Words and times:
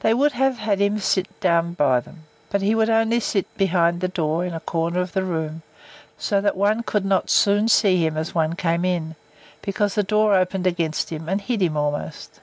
They 0.00 0.12
would 0.12 0.32
have 0.32 0.58
had 0.58 0.80
him 0.80 0.98
sit 0.98 1.38
down 1.38 1.74
by 1.74 2.00
them; 2.00 2.24
but 2.50 2.62
he 2.62 2.74
would 2.74 2.90
only 2.90 3.20
sit 3.20 3.46
behind 3.56 4.00
the 4.00 4.08
door, 4.08 4.44
in 4.44 4.54
the 4.54 4.58
corner 4.58 4.98
of 5.00 5.12
the 5.12 5.22
room, 5.22 5.62
so 6.18 6.40
that 6.40 6.56
one 6.56 6.82
could 6.82 7.04
not 7.04 7.30
soon 7.30 7.68
see 7.68 8.04
him 8.04 8.16
as 8.16 8.34
one 8.34 8.56
came 8.56 8.84
in; 8.84 9.14
because 9.62 9.94
the 9.94 10.02
door 10.02 10.34
opened 10.34 10.66
against 10.66 11.10
him, 11.10 11.28
and 11.28 11.42
hid 11.42 11.62
him 11.62 11.76
almost. 11.76 12.40